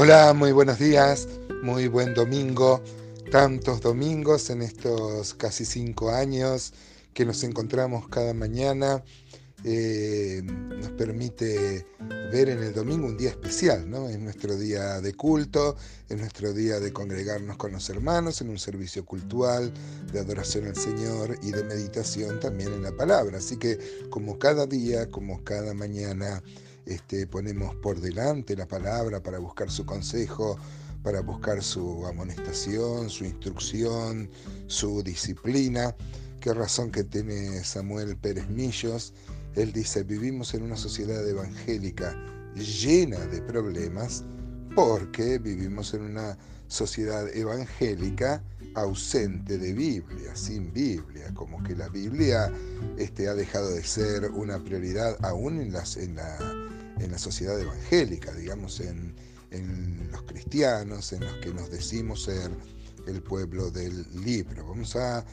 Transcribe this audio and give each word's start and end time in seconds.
Hola, 0.00 0.32
muy 0.32 0.52
buenos 0.52 0.78
días, 0.78 1.26
muy 1.60 1.88
buen 1.88 2.14
domingo. 2.14 2.80
Tantos 3.32 3.80
domingos 3.80 4.48
en 4.48 4.62
estos 4.62 5.34
casi 5.34 5.64
cinco 5.64 6.10
años 6.10 6.72
que 7.12 7.24
nos 7.24 7.42
encontramos 7.42 8.06
cada 8.06 8.32
mañana. 8.32 9.02
Eh, 9.64 10.40
nos 10.44 10.90
permite 10.90 11.84
ver 12.30 12.48
en 12.48 12.62
el 12.62 12.72
domingo 12.72 13.08
un 13.08 13.16
día 13.16 13.30
especial, 13.30 13.90
¿no? 13.90 14.08
Es 14.08 14.20
nuestro 14.20 14.56
día 14.56 15.00
de 15.00 15.14
culto, 15.14 15.74
es 16.08 16.16
nuestro 16.16 16.52
día 16.52 16.78
de 16.78 16.92
congregarnos 16.92 17.56
con 17.56 17.72
los 17.72 17.90
hermanos 17.90 18.40
en 18.40 18.50
un 18.50 18.58
servicio 18.60 19.04
cultural, 19.04 19.72
de 20.12 20.20
adoración 20.20 20.68
al 20.68 20.76
Señor 20.76 21.36
y 21.42 21.50
de 21.50 21.64
meditación 21.64 22.38
también 22.38 22.72
en 22.72 22.84
la 22.84 22.92
palabra. 22.92 23.38
Así 23.38 23.56
que 23.56 24.06
como 24.10 24.38
cada 24.38 24.64
día, 24.66 25.10
como 25.10 25.42
cada 25.42 25.74
mañana, 25.74 26.40
este, 26.88 27.26
ponemos 27.26 27.74
por 27.76 28.00
delante 28.00 28.56
la 28.56 28.66
palabra 28.66 29.22
para 29.22 29.38
buscar 29.38 29.70
su 29.70 29.84
consejo, 29.84 30.58
para 31.02 31.20
buscar 31.20 31.62
su 31.62 32.06
amonestación, 32.06 33.10
su 33.10 33.24
instrucción, 33.24 34.30
su 34.66 35.02
disciplina. 35.02 35.94
Qué 36.40 36.54
razón 36.54 36.90
que 36.90 37.04
tiene 37.04 37.62
Samuel 37.62 38.16
Pérez 38.16 38.48
Millos. 38.48 39.12
Él 39.54 39.72
dice, 39.72 40.02
vivimos 40.02 40.54
en 40.54 40.62
una 40.62 40.76
sociedad 40.76 41.26
evangélica 41.28 42.16
llena 42.54 43.18
de 43.18 43.42
problemas 43.42 44.24
porque 44.74 45.38
vivimos 45.38 45.94
en 45.94 46.02
una 46.02 46.38
sociedad 46.68 47.28
evangélica 47.34 48.42
ausente 48.74 49.58
de 49.58 49.72
Biblia, 49.72 50.36
sin 50.36 50.72
Biblia, 50.72 51.32
como 51.34 51.62
que 51.62 51.74
la 51.74 51.88
Biblia 51.88 52.52
este, 52.96 53.28
ha 53.28 53.34
dejado 53.34 53.70
de 53.70 53.82
ser 53.82 54.30
una 54.30 54.58
prioridad 54.62 55.16
aún 55.24 55.60
en, 55.60 55.72
la 55.72 55.84
en 57.00 57.12
la 57.12 57.18
sociedad 57.18 57.58
evangélica, 57.60 58.32
digamos, 58.34 58.80
en, 58.80 59.14
los 60.10 60.22
cristianos, 60.22 61.12
en 61.14 61.20
los 61.20 61.34
que 61.36 61.54
nos 61.54 61.70
decimos 61.70 62.24
ser 62.24 62.50
el 63.06 63.22
pueblo 63.22 63.70
del 63.70 64.04
libro. 64.22 64.66
Vamos 64.66 64.94
a, 64.96 65.24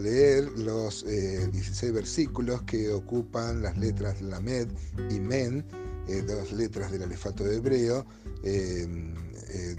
leer 0.00 0.44
los 0.58 1.04
16 1.04 1.82
eh, 1.82 1.90
versículos 1.90 2.62
que 2.62 2.90
ocupan 2.92 3.62
las 3.62 3.76
letras 3.76 4.20
Lamed 4.20 4.68
y 5.10 5.18
Men, 5.18 5.64
eh, 6.08 6.22
dos 6.22 6.52
letras 6.52 6.92
del 6.92 7.02
alefato 7.02 7.44
hebreo, 7.44 8.06
eh, 8.44 8.86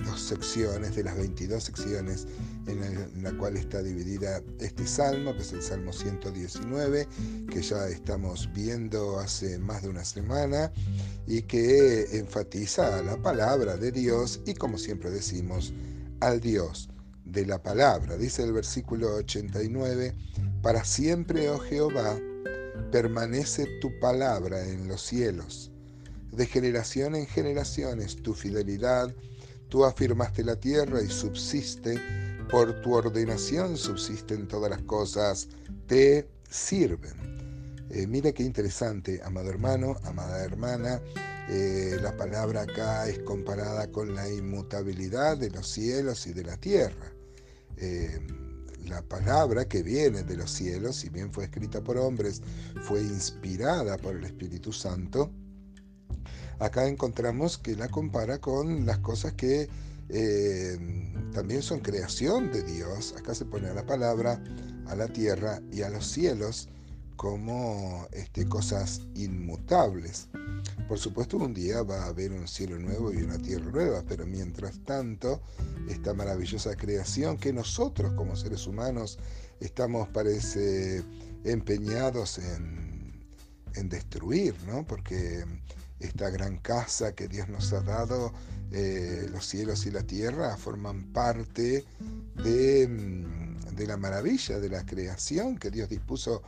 dos 0.05 0.21
secciones 0.21 0.95
de 0.95 1.03
las 1.03 1.17
22 1.17 1.63
secciones 1.63 2.27
en 2.67 3.23
la, 3.23 3.31
cual 3.37 3.57
está 3.57 3.81
dividida 3.81 4.41
este 4.59 4.85
salmo, 4.85 5.33
que 5.35 5.41
es 5.41 5.53
el 5.53 5.61
Salmo 5.61 5.93
119, 5.93 7.07
que 7.49 7.61
ya 7.61 7.87
estamos 7.87 8.49
viendo 8.53 9.19
hace 9.19 9.57
más 9.57 9.83
de 9.83 9.89
una 9.89 10.03
semana 10.05 10.71
y 11.25 11.43
que 11.43 12.17
enfatiza 12.17 13.01
la 13.03 13.17
palabra 13.21 13.77
de 13.77 13.91
Dios 13.91 14.41
y 14.45 14.53
como 14.53 14.77
siempre 14.77 15.09
decimos, 15.09 15.73
al 16.19 16.39
Dios 16.39 16.89
de 17.25 17.45
la 17.45 17.61
palabra. 17.61 18.17
Dice 18.17 18.43
el 18.43 18.53
versículo 18.53 19.15
89, 19.15 20.13
para 20.61 20.83
siempre, 20.83 21.49
oh 21.49 21.59
Jehová, 21.59 22.19
permanece 22.91 23.67
tu 23.81 23.97
palabra 23.99 24.67
en 24.67 24.87
los 24.87 25.01
cielos. 25.01 25.71
De 26.31 26.45
generación 26.45 27.15
en 27.15 27.25
generaciones 27.25 28.21
tu 28.21 28.33
fidelidad, 28.33 29.13
tú 29.69 29.85
afirmaste 29.85 30.43
la 30.43 30.55
tierra 30.55 31.01
y 31.01 31.09
subsiste 31.09 31.99
por 32.49 32.81
tu 32.81 32.93
ordenación 32.93 33.75
subsisten 33.77 34.47
todas 34.47 34.69
las 34.69 34.81
cosas, 34.83 35.49
te 35.85 36.29
sirven. 36.49 37.85
Eh, 37.89 38.07
mira 38.07 38.31
qué 38.31 38.43
interesante, 38.43 39.21
amado 39.23 39.49
hermano, 39.49 39.97
amada 40.03 40.43
hermana, 40.43 41.01
eh, 41.49 41.97
la 42.01 42.15
palabra 42.15 42.61
acá 42.61 43.07
es 43.07 43.19
comparada 43.19 43.91
con 43.91 44.15
la 44.15 44.29
inmutabilidad 44.29 45.37
de 45.37 45.49
los 45.49 45.67
cielos 45.67 46.25
y 46.27 46.33
de 46.33 46.43
la 46.43 46.57
tierra. 46.57 47.13
Eh, 47.77 48.19
la 48.85 49.01
palabra 49.01 49.65
que 49.65 49.83
viene 49.83 50.23
de 50.23 50.37
los 50.37 50.51
cielos, 50.51 50.97
si 50.97 51.09
bien 51.09 51.31
fue 51.33 51.45
escrita 51.45 51.81
por 51.81 51.97
hombres, 51.97 52.41
fue 52.83 53.01
inspirada 53.01 53.97
por 53.97 54.15
el 54.15 54.23
Espíritu 54.23 54.71
Santo. 54.71 55.31
Acá 56.59 56.87
encontramos 56.87 57.57
que 57.57 57.75
la 57.75 57.87
compara 57.87 58.39
con 58.39 58.85
las 58.85 58.97
cosas 58.99 59.33
que 59.33 59.69
eh, 60.09 60.77
también 61.33 61.61
son 61.61 61.79
creación 61.81 62.51
de 62.51 62.63
Dios. 62.63 63.13
Acá 63.17 63.35
se 63.35 63.45
pone 63.45 63.67
a 63.67 63.73
la 63.73 63.85
palabra, 63.85 64.41
a 64.87 64.95
la 64.95 65.07
tierra 65.07 65.61
y 65.71 65.81
a 65.83 65.89
los 65.89 66.07
cielos 66.07 66.69
como 67.15 68.07
este, 68.11 68.47
cosas 68.47 69.01
inmutables. 69.15 70.29
Por 70.87 70.99
supuesto, 70.99 71.37
un 71.37 71.53
día 71.53 71.83
va 71.83 72.03
a 72.03 72.07
haber 72.07 72.31
un 72.31 72.47
cielo 72.47 72.79
nuevo 72.79 73.11
y 73.11 73.17
una 73.17 73.37
tierra 73.37 73.69
nueva, 73.71 74.03
pero 74.07 74.25
mientras 74.25 74.79
tanto, 74.83 75.41
esta 75.89 76.13
maravillosa 76.13 76.75
creación 76.75 77.37
que 77.37 77.51
nosotros 77.51 78.13
como 78.13 78.35
seres 78.35 78.65
humanos 78.67 79.19
estamos, 79.59 80.07
parece, 80.09 81.03
empeñados 81.43 82.39
en, 82.39 83.25
en 83.75 83.89
destruir, 83.89 84.55
¿no? 84.65 84.85
Porque 84.85 85.43
esta 85.99 86.29
gran 86.29 86.57
casa 86.57 87.13
que 87.13 87.27
Dios 87.27 87.49
nos 87.49 87.73
ha 87.73 87.81
dado, 87.81 88.33
eh, 88.71 89.27
los 89.31 89.45
cielos 89.45 89.85
y 89.85 89.91
la 89.91 90.03
tierra, 90.03 90.55
forman 90.57 91.11
parte 91.13 91.85
de, 92.43 92.87
mm, 92.87 93.75
de, 93.75 93.87
la 93.87 93.97
maravilla 93.97 94.59
de 94.59 94.69
la 94.69 94.85
creación 94.85 95.57
que 95.57 95.71
Dios 95.71 95.89
dispuso 95.89 96.41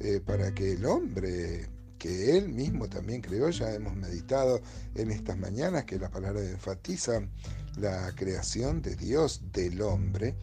eh, 0.00 0.20
para 0.24 0.54
que 0.54 0.72
el 0.72 0.84
hombre, 0.84 1.68
que 1.98 2.36
Él 2.36 2.48
mismo 2.48 2.88
también 2.88 3.22
creó, 3.22 3.50
ya 3.50 3.72
hemos 3.72 3.96
meditado 3.96 4.60
en 4.94 5.10
estas 5.10 5.38
mañanas 5.38 5.84
que 5.84 5.98
la 5.98 6.10
palabra 6.10 6.42
enfatiza 6.42 7.22
la 7.76 8.12
creación 8.14 8.82
de 8.82 8.96
Dios 8.96 9.40
del 9.52 9.80
hombre. 9.82 10.34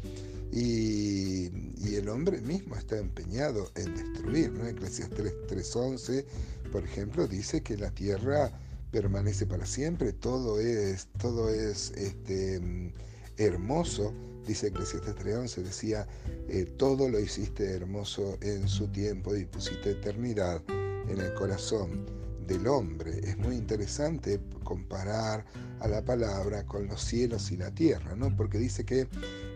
Y, 0.51 1.51
el 1.95 2.09
hombre 2.09 2.41
mismo 2.41 2.75
está 2.75 2.97
empeñado 2.97 3.71
en 3.75 3.95
destruir. 3.95 4.51
¿no? 4.51 4.67
Eclesiastes 4.67 5.33
3.11, 5.47 6.25
por 6.73 6.83
ejemplo, 6.83 7.27
dice 7.27 7.61
que 7.61 7.77
la 7.77 7.91
tierra 7.91 8.51
permanece 8.89 9.45
para 9.45 9.63
siempre, 9.63 10.11
todo 10.11 10.59
es, 10.59 11.07
todo 11.19 11.49
es 11.49 11.91
este, 11.91 12.91
hermoso, 13.37 14.11
dice 14.47 14.69
Eclesiastes 14.69 15.15
3.11, 15.17 15.61
decía, 15.61 16.07
eh, 16.49 16.65
todo 16.75 17.07
lo 17.09 17.19
hiciste 17.19 17.75
hermoso 17.75 18.39
en 18.41 18.67
su 18.67 18.87
tiempo 18.87 19.35
y 19.35 19.45
pusiste 19.45 19.91
eternidad 19.91 20.63
en 21.07 21.19
el 21.19 21.31
corazón 21.35 22.07
del 22.47 22.65
hombre. 22.65 23.19
Es 23.23 23.37
muy 23.37 23.55
interesante 23.55 24.41
comparar 24.63 25.45
a 25.79 25.87
la 25.87 26.03
palabra 26.03 26.65
con 26.65 26.87
los 26.87 27.03
cielos 27.03 27.51
y 27.51 27.57
la 27.57 27.69
tierra, 27.69 28.15
¿no? 28.15 28.35
Porque 28.35 28.57
dice 28.57 28.83
que 28.83 29.01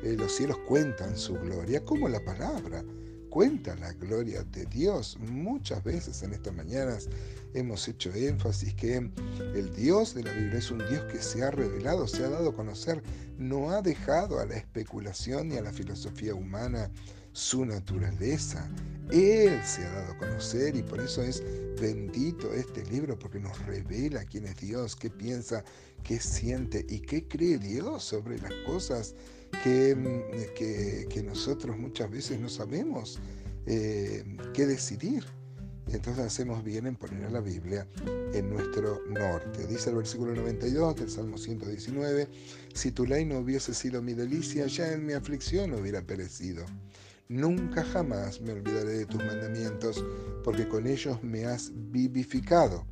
eh, 0.04 0.16
los 0.16 0.34
cielos 0.34 0.60
cuentan 0.68 1.18
su 1.18 1.34
gloria, 1.34 1.84
como 1.84 2.10
la 2.10 2.24
palabra 2.24 2.84
cuenta 3.30 3.76
la 3.76 3.94
gloria 3.94 4.44
de 4.44 4.66
Dios. 4.66 5.18
Muchas 5.20 5.84
veces 5.84 6.24
en 6.24 6.34
estas 6.34 6.54
mañanas 6.54 7.10
hemos 7.54 7.88
hecho 7.88 8.14
énfasis 8.14 8.74
que 8.74 8.98
el 8.98 9.76
Dios 9.76 10.14
de 10.14 10.24
la 10.24 10.34
Biblia 10.34 10.60
es 10.60 10.72
un 10.72 10.80
Dios 10.80 11.04
que 11.12 11.22
se 11.22 11.44
ha 11.44 11.52
revelado, 11.52 12.08
se 12.08 12.24
ha 12.24 12.30
dado 12.30 12.50
a 12.50 12.56
conocer, 12.56 13.02
no 13.38 13.72
ha 13.72 13.82
dejado 13.82 14.40
a 14.40 14.46
la 14.46 14.56
especulación 14.56 15.50
ni 15.50 15.58
a 15.58 15.62
la 15.62 15.74
filosofía 15.74 16.36
humana 16.36 16.92
su 17.38 17.64
naturaleza. 17.66 18.68
Él 19.12 19.62
se 19.64 19.86
ha 19.86 19.92
dado 19.92 20.14
a 20.14 20.18
conocer 20.18 20.76
y 20.76 20.82
por 20.82 21.00
eso 21.00 21.22
es 21.22 21.44
bendito 21.80 22.52
este 22.52 22.84
libro, 22.86 23.18
porque 23.18 23.40
nos 23.40 23.64
revela 23.68 24.26
quién 24.26 24.46
es 24.46 24.58
Dios, 24.58 24.96
qué 24.96 25.12
piensa, 25.12 25.64
qué 26.04 26.20
siente 26.20 26.84
y 26.90 27.00
qué 27.00 27.28
cree 27.28 27.60
Dios 27.60 28.04
sobre 28.04 28.40
las 28.40 28.52
cosas 28.66 29.14
que, 29.64 31.06
que, 31.10 31.24
nosotros 31.24 31.78
muchas 31.78 32.10
veces 32.10 32.40
no 32.40 32.50
sabemos 32.50 33.20
eh, 33.68 34.26
qué 34.56 34.66
decidir. 34.66 35.24
Entonces 35.90 36.26
hacemos 36.26 36.64
bien 36.64 36.88
en 36.88 36.96
poner 36.96 37.24
a 37.26 37.30
la 37.30 37.40
Biblia 37.40 37.88
en 38.34 38.50
nuestro 38.50 39.00
norte. 39.10 39.68
Dice 39.68 39.92
el 39.92 39.98
versículo 39.98 40.34
92 40.34 40.96
del 40.96 41.10
Salmo 41.10 41.38
119, 41.38 42.28
si 42.74 42.92
tu 42.92 43.06
ley 43.06 43.26
no 43.26 43.38
hubiese 43.38 43.76
sido 43.76 44.02
mi 44.02 44.14
delicia, 44.14 44.66
ya 44.66 44.92
en 44.92 45.06
mi 45.06 45.14
aflicción 45.14 45.74
hubiera 45.76 46.02
perecido. 46.02 46.66
Nunca 47.30 47.84
jamás 47.84 48.40
me 48.40 48.54
olvidaré 48.54 49.00
de 49.00 49.06
tus 49.06 49.24
mandamientos, 49.24 50.04
porque 50.44 50.68
con 50.68 50.88
ellos 50.88 51.22
me 51.24 51.46
has 51.46 51.72
vivificado. 51.74 52.86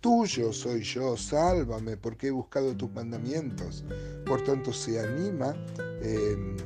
Tuyo 0.00 0.52
soy 0.52 0.82
yo, 0.82 1.16
sálvame, 1.16 1.96
porque 1.96 2.28
he 2.28 2.30
buscado 2.30 2.74
tus 2.74 2.90
mandamientos. 2.92 3.84
Por 4.24 4.42
tanto, 4.42 4.72
se 4.72 4.98
anima, 4.98 5.54
em, 6.02 6.56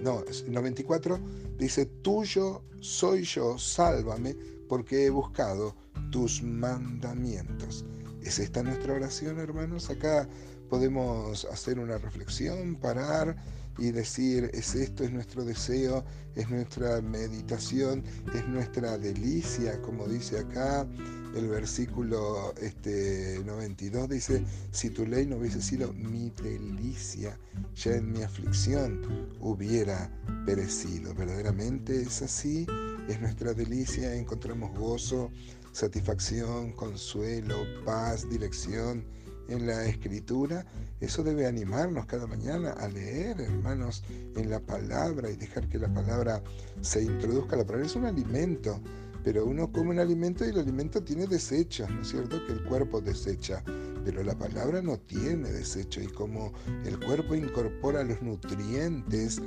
no, 0.00 0.22
94 0.46 1.18
dice, 1.58 1.86
tuyo 1.86 2.62
soy 2.80 3.24
yo, 3.24 3.58
sálvame, 3.58 4.36
porque 4.68 5.06
he 5.06 5.10
buscado 5.10 5.74
tus 6.12 6.42
mandamientos. 6.42 7.84
¿Es 8.22 8.38
esta 8.38 8.62
nuestra 8.62 8.94
oración, 8.94 9.40
hermanos? 9.40 9.90
Acá 9.90 10.28
podemos 10.68 11.44
hacer 11.46 11.78
una 11.78 11.98
reflexión, 11.98 12.76
parar 12.76 13.36
y 13.78 13.90
decir, 13.90 14.50
es 14.54 14.74
esto, 14.74 15.04
es 15.04 15.12
nuestro 15.12 15.44
deseo, 15.44 16.04
es 16.34 16.48
nuestra 16.50 17.00
meditación, 17.00 18.04
es 18.34 18.46
nuestra 18.48 18.98
delicia, 18.98 19.80
como 19.82 20.06
dice 20.06 20.38
acá 20.38 20.86
el 21.34 21.48
versículo 21.48 22.54
este, 22.60 23.42
92, 23.44 24.08
dice, 24.08 24.44
si 24.70 24.88
tu 24.88 25.06
ley 25.06 25.26
no 25.26 25.36
hubiese 25.36 25.60
sido 25.60 25.92
mi 25.92 26.30
delicia, 26.30 27.38
ya 27.74 27.96
en 27.96 28.10
mi 28.12 28.22
aflicción 28.22 29.02
hubiera 29.40 30.10
perecido. 30.46 31.14
Verdaderamente 31.14 32.00
es 32.00 32.22
así, 32.22 32.66
es 33.08 33.20
nuestra 33.20 33.52
delicia, 33.52 34.14
encontramos 34.14 34.78
gozo, 34.78 35.30
satisfacción, 35.72 36.72
consuelo, 36.72 37.56
paz, 37.84 38.28
dirección 38.30 39.04
en 39.48 39.66
la 39.66 39.86
escritura, 39.86 40.64
eso 41.00 41.22
debe 41.22 41.46
animarnos 41.46 42.06
cada 42.06 42.26
mañana 42.26 42.72
a 42.72 42.88
leer, 42.88 43.40
hermanos, 43.40 44.02
en 44.34 44.50
la 44.50 44.60
palabra 44.60 45.30
y 45.30 45.36
dejar 45.36 45.68
que 45.68 45.78
la 45.78 45.92
palabra 45.92 46.42
se 46.80 47.02
introduzca. 47.02 47.56
La 47.56 47.64
palabra 47.64 47.86
es 47.86 47.96
un 47.96 48.06
alimento, 48.06 48.80
pero 49.22 49.44
uno 49.44 49.70
come 49.72 49.90
un 49.90 49.98
alimento 49.98 50.44
y 50.44 50.50
el 50.50 50.58
alimento 50.58 51.02
tiene 51.02 51.26
desechos, 51.26 51.90
¿no 51.90 52.02
es 52.02 52.08
cierto? 52.08 52.44
Que 52.46 52.52
el 52.52 52.64
cuerpo 52.64 53.00
desecha, 53.00 53.62
pero 54.04 54.22
la 54.22 54.38
palabra 54.38 54.82
no 54.82 54.98
tiene 54.98 55.50
desecho 55.50 56.00
y 56.00 56.06
como 56.06 56.52
el 56.84 56.98
cuerpo 56.98 57.34
incorpora 57.34 58.04
los 58.04 58.22
nutrientes 58.22 59.40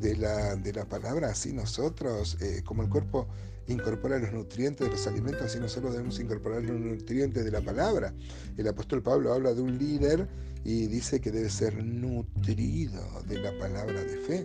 de 0.00 0.16
la, 0.16 0.56
de 0.56 0.72
la 0.72 0.86
palabra, 0.86 1.30
así 1.30 1.52
nosotros, 1.52 2.36
eh, 2.40 2.62
como 2.64 2.82
el 2.82 2.88
cuerpo 2.88 3.28
incorpora 3.68 4.18
los 4.18 4.32
nutrientes 4.32 4.86
de 4.86 4.92
los 4.92 5.06
alimentos, 5.06 5.42
así 5.42 5.58
nosotros 5.58 5.92
debemos 5.92 6.18
incorporar 6.20 6.62
los 6.62 6.78
nutrientes 6.78 7.44
de 7.44 7.50
la 7.50 7.60
palabra. 7.60 8.14
El 8.56 8.68
apóstol 8.68 9.02
Pablo 9.02 9.32
habla 9.32 9.54
de 9.54 9.62
un 9.62 9.78
líder 9.78 10.28
y 10.64 10.86
dice 10.86 11.20
que 11.20 11.30
debe 11.30 11.50
ser 11.50 11.82
nutrido 11.84 13.02
de 13.28 13.38
la 13.38 13.56
palabra 13.58 14.02
de 14.02 14.16
fe 14.18 14.42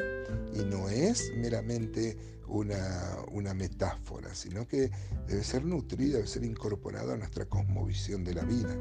y 0.53 0.65
no 0.65 0.89
es 0.89 1.31
meramente 1.35 2.17
una, 2.47 3.17
una 3.31 3.53
metáfora, 3.53 4.33
sino 4.35 4.67
que 4.67 4.91
debe 5.27 5.43
ser 5.43 5.65
nutrido, 5.65 6.17
debe 6.17 6.27
ser 6.27 6.43
incorporado 6.43 7.13
a 7.13 7.17
nuestra 7.17 7.45
cosmovisión 7.45 8.23
de 8.23 8.33
la 8.33 8.43
vida. 8.43 8.75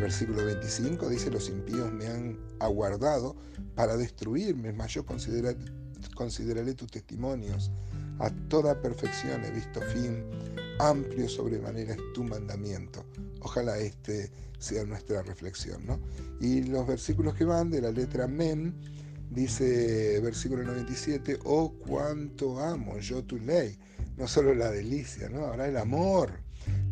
Versículo 0.00 0.44
25 0.44 1.08
dice, 1.08 1.30
los 1.30 1.48
impíos 1.48 1.90
me 1.92 2.06
han 2.06 2.38
aguardado 2.60 3.34
para 3.74 3.96
destruirme, 3.96 4.72
mas 4.72 4.92
yo 4.92 5.06
consideraré, 5.06 5.58
consideraré 6.14 6.74
tus 6.74 6.90
testimonios 6.90 7.70
a 8.18 8.30
toda 8.48 8.80
perfección 8.80 9.44
he 9.44 9.50
visto 9.50 9.80
fin, 9.92 10.24
amplio 10.78 11.28
sobremanera 11.28 11.94
es 11.94 12.12
tu 12.14 12.24
mandamiento. 12.24 13.04
Ojalá 13.40 13.78
este 13.78 14.30
sea 14.58 14.84
nuestra 14.84 15.22
reflexión. 15.22 15.84
¿no? 15.86 16.00
Y 16.40 16.62
los 16.64 16.86
versículos 16.86 17.34
que 17.34 17.44
van 17.44 17.70
de 17.70 17.80
la 17.80 17.90
letra 17.90 18.26
Mem, 18.26 18.72
dice 19.30 20.20
versículo 20.20 20.62
97, 20.64 21.38
oh 21.44 21.72
cuánto 21.72 22.58
amo 22.60 22.98
yo 22.98 23.22
tu 23.24 23.38
ley. 23.38 23.78
No 24.16 24.26
solo 24.26 24.54
la 24.54 24.70
delicia, 24.70 25.28
¿no? 25.28 25.46
ahora 25.46 25.68
el 25.68 25.76
amor. 25.76 26.30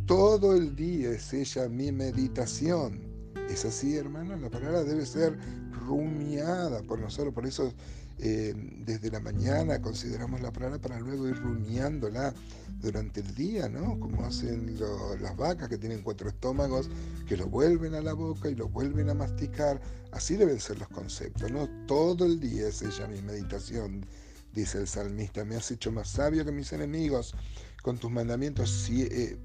Todo 0.06 0.55
el 0.55 0.76
día 0.76 1.11
es 1.11 1.32
ella 1.32 1.69
mi 1.69 1.91
meditación. 1.91 3.00
Es 3.49 3.65
así, 3.65 3.97
hermano, 3.97 4.37
la 4.37 4.50
palabra 4.50 4.85
debe 4.85 5.06
ser 5.06 5.38
rumiada 5.87 6.82
por 6.82 6.99
nosotros, 6.99 7.35
por 7.35 7.47
eso 7.47 7.73
eh, 8.19 8.55
desde 8.56 9.11
la 9.11 9.20
mañana 9.20 9.82
consideramos 9.82 10.40
la 10.40 10.52
palabra 10.52 10.78
para 10.78 11.00
luego 11.00 11.28
ir 11.28 11.37
rumiándola 11.37 12.32
durante 12.81 13.20
el 13.20 13.34
día, 13.34 13.69
¿no? 13.69 13.99
Como 13.99 14.25
hacen 14.25 14.78
las 15.20 15.37
vacas 15.37 15.69
que 15.69 15.78
tienen 15.78 16.02
cuatro 16.02 16.28
estómagos, 16.28 16.88
que 17.26 17.37
lo 17.37 17.49
vuelven 17.49 17.94
a 17.94 18.00
la 18.00 18.12
boca 18.12 18.49
y 18.49 18.55
lo 18.55 18.69
vuelven 18.69 19.11
a 19.11 19.14
masticar. 19.14 19.81
Así 20.12 20.37
deben 20.37 20.61
ser 20.61 20.78
los 20.78 20.88
conceptos, 20.88 21.50
¿no? 21.50 21.69
Todo 21.87 22.26
el 22.26 22.38
día 22.38 22.69
es 22.69 22.82
ella 22.82 23.06
mi 23.08 23.20
meditación, 23.20 24.06
dice 24.52 24.78
el 24.78 24.87
salmista. 24.87 25.44
Me 25.44 25.56
has 25.56 25.70
hecho 25.70 25.90
más 25.90 26.08
sabio 26.08 26.44
que 26.44 26.52
mis 26.52 26.72
enemigos. 26.72 27.34
Con 27.82 27.99
tus 27.99 28.11
mandamientos 28.11 28.88
eh, 28.90 29.37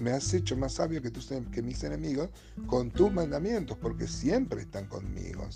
me 0.00 0.12
has 0.12 0.32
hecho 0.32 0.56
más 0.56 0.74
sabio 0.74 1.02
que, 1.02 1.10
tus, 1.10 1.30
que 1.52 1.62
mis 1.62 1.82
enemigos 1.84 2.30
con 2.66 2.90
tus 2.90 3.12
mandamientos, 3.12 3.76
porque 3.78 4.06
siempre 4.06 4.62
están 4.62 4.86
conmigo. 4.86 5.48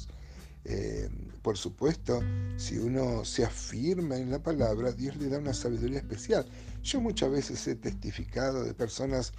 Eh, 0.64 1.08
por 1.42 1.56
supuesto, 1.56 2.20
si 2.56 2.78
uno 2.78 3.24
se 3.24 3.44
afirma 3.44 4.16
en 4.16 4.30
la 4.30 4.42
palabra, 4.42 4.92
Dios 4.92 5.16
le 5.16 5.28
da 5.28 5.38
una 5.38 5.54
sabiduría 5.54 5.98
especial. 5.98 6.46
Yo 6.82 7.00
muchas 7.00 7.30
veces 7.30 7.66
he 7.66 7.76
testificado 7.76 8.64
de 8.64 8.74
personas 8.74 9.32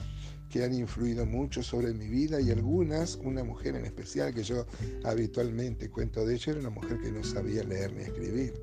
que 0.49 0.63
han 0.63 0.73
influido 0.73 1.25
mucho 1.25 1.61
sobre 1.61 1.93
mi 1.93 2.07
vida 2.07 2.41
y 2.41 2.49
algunas, 2.49 3.17
una 3.17 3.43
mujer 3.43 3.75
en 3.75 3.85
especial 3.85 4.33
que 4.33 4.43
yo 4.43 4.65
habitualmente 5.03 5.89
cuento 5.89 6.25
de 6.25 6.33
ella, 6.35 6.53
era 6.53 6.61
una 6.61 6.71
mujer 6.71 6.99
que 6.99 7.11
no 7.11 7.23
sabía 7.23 7.63
leer 7.63 7.93
ni 7.93 8.03
escribir. 8.03 8.53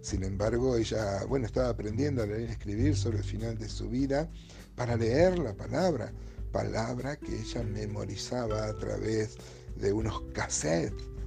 Sin 0.00 0.24
embargo, 0.24 0.76
ella, 0.76 1.24
bueno, 1.26 1.46
estaba 1.46 1.68
aprendiendo 1.68 2.22
a 2.22 2.26
leer 2.26 2.48
y 2.48 2.52
escribir 2.52 2.96
sobre 2.96 3.18
el 3.18 3.24
final 3.24 3.58
de 3.58 3.68
su 3.68 3.90
vida 3.90 4.30
para 4.76 4.96
leer 4.96 5.38
la 5.38 5.54
palabra, 5.54 6.12
palabra 6.52 7.16
que 7.16 7.40
ella 7.40 7.62
memorizaba 7.64 8.66
a 8.66 8.78
través 8.78 9.36
de 9.76 9.92
unos 9.92 10.22
cassettes 10.32 11.17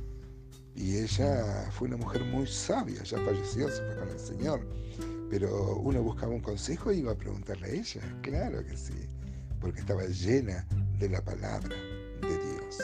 y 0.75 0.97
ella 0.97 1.69
fue 1.71 1.87
una 1.87 1.97
mujer 1.97 2.23
muy 2.25 2.47
sabia, 2.47 3.03
ya 3.03 3.17
falleció, 3.19 3.69
se 3.69 3.83
fue 3.83 3.95
con 3.97 4.09
el 4.09 4.19
Señor. 4.19 4.67
Pero 5.29 5.77
uno 5.77 6.01
buscaba 6.03 6.33
un 6.33 6.41
consejo 6.41 6.91
y 6.91 6.99
iba 6.99 7.13
a 7.13 7.17
preguntarle 7.17 7.67
a 7.67 7.73
ella, 7.73 8.01
claro 8.21 8.65
que 8.65 8.75
sí, 8.75 9.07
porque 9.59 9.79
estaba 9.79 10.05
llena 10.05 10.67
de 10.99 11.09
la 11.09 11.23
palabra 11.23 11.75
de 12.21 12.27
Dios. 12.27 12.79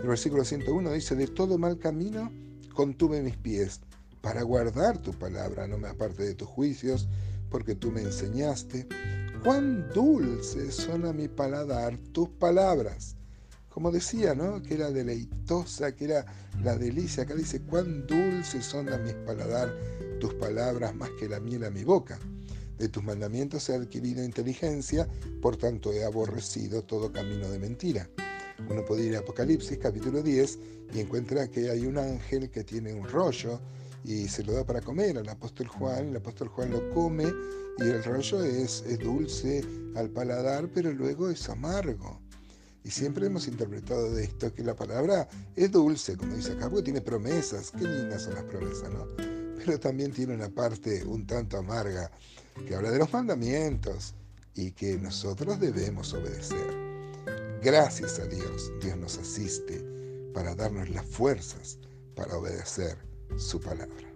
El 0.00 0.08
versículo 0.08 0.44
101 0.44 0.92
dice, 0.92 1.14
de 1.14 1.26
todo 1.26 1.58
mal 1.58 1.78
camino 1.78 2.32
contuve 2.74 3.22
mis 3.22 3.36
pies 3.36 3.80
para 4.20 4.42
guardar 4.42 4.98
tu 4.98 5.12
palabra, 5.12 5.66
no 5.66 5.78
me 5.78 5.88
aparte 5.88 6.22
de 6.22 6.34
tus 6.34 6.48
juicios, 6.48 7.08
porque 7.50 7.74
tú 7.74 7.90
me 7.90 8.02
enseñaste. 8.02 8.86
Cuán 9.42 9.88
dulces 9.90 10.74
son 10.76 11.04
a 11.04 11.12
mi 11.12 11.28
paladar 11.28 11.98
tus 12.12 12.28
palabras 12.28 13.16
como 13.72 13.90
decía, 13.90 14.34
¿no? 14.34 14.62
Que 14.62 14.74
era 14.74 14.90
deleitosa, 14.90 15.94
que 15.94 16.04
era 16.04 16.26
la 16.62 16.76
delicia. 16.76 17.22
Acá 17.22 17.34
dice, 17.34 17.62
cuán 17.62 18.06
dulces 18.06 18.64
son 18.66 18.88
a 18.90 18.98
mis 18.98 19.14
paladar 19.14 19.74
tus 20.20 20.34
palabras 20.34 20.94
más 20.94 21.10
que 21.18 21.28
la 21.28 21.40
miel 21.40 21.64
a 21.64 21.70
mi 21.70 21.82
boca. 21.82 22.18
De 22.78 22.88
tus 22.88 23.02
mandamientos 23.02 23.68
he 23.68 23.74
adquirido 23.74 24.22
inteligencia, 24.22 25.08
por 25.40 25.56
tanto 25.56 25.92
he 25.92 26.04
aborrecido 26.04 26.82
todo 26.82 27.10
camino 27.12 27.48
de 27.48 27.58
mentira. 27.58 28.08
Uno 28.68 28.84
puede 28.84 29.04
ir 29.04 29.16
a 29.16 29.20
Apocalipsis 29.20 29.78
capítulo 29.78 30.22
10 30.22 30.58
y 30.94 31.00
encuentra 31.00 31.48
que 31.48 31.70
hay 31.70 31.86
un 31.86 31.96
ángel 31.98 32.50
que 32.50 32.64
tiene 32.64 32.92
un 32.92 33.08
rollo 33.08 33.60
y 34.04 34.28
se 34.28 34.44
lo 34.44 34.52
da 34.52 34.64
para 34.64 34.80
comer 34.80 35.16
al 35.16 35.28
apóstol 35.28 35.68
Juan, 35.68 36.08
el 36.08 36.16
apóstol 36.16 36.48
Juan 36.48 36.70
lo 36.70 36.90
come 36.90 37.24
y 37.78 37.82
el 37.82 38.04
rollo 38.04 38.44
es, 38.44 38.84
es 38.86 38.98
dulce 38.98 39.64
al 39.96 40.10
paladar, 40.10 40.68
pero 40.74 40.92
luego 40.92 41.30
es 41.30 41.48
amargo. 41.48 42.21
Y 42.84 42.90
siempre 42.90 43.26
hemos 43.26 43.46
interpretado 43.46 44.12
de 44.12 44.24
esto 44.24 44.52
que 44.52 44.64
la 44.64 44.74
palabra 44.74 45.28
es 45.54 45.70
dulce, 45.70 46.16
como 46.16 46.34
dice 46.34 46.52
acá, 46.52 46.68
porque 46.68 46.84
tiene 46.84 47.00
promesas. 47.00 47.70
Qué 47.70 47.84
lindas 47.84 48.22
son 48.22 48.34
las 48.34 48.44
promesas, 48.44 48.90
¿no? 48.90 49.06
Pero 49.56 49.78
también 49.78 50.12
tiene 50.12 50.34
una 50.34 50.48
parte 50.48 51.04
un 51.04 51.26
tanto 51.26 51.58
amarga 51.58 52.10
que 52.66 52.74
habla 52.74 52.90
de 52.90 52.98
los 52.98 53.12
mandamientos 53.12 54.14
y 54.54 54.72
que 54.72 54.98
nosotros 54.98 55.60
debemos 55.60 56.12
obedecer. 56.12 56.66
Gracias 57.62 58.18
a 58.18 58.26
Dios, 58.26 58.72
Dios 58.80 58.96
nos 58.96 59.18
asiste 59.18 59.84
para 60.34 60.54
darnos 60.54 60.88
las 60.90 61.06
fuerzas 61.06 61.78
para 62.16 62.36
obedecer 62.36 62.98
su 63.36 63.60
palabra. 63.60 64.11